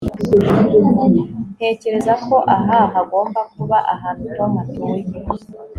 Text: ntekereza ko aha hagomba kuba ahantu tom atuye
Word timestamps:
ntekereza 1.55 2.13
ko 2.25 2.35
aha 2.55 2.79
hagomba 2.93 3.39
kuba 3.53 3.77
ahantu 3.93 4.23
tom 4.35 4.51
atuye 4.61 5.01